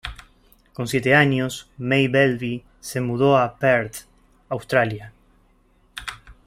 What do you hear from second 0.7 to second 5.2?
Con siete años, May-Welby se mudó a Perth, Australia.